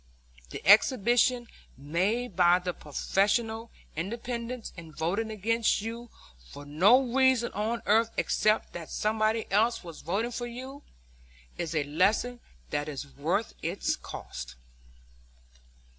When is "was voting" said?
9.83-10.31